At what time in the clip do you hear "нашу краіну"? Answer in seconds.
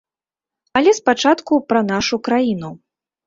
1.91-2.73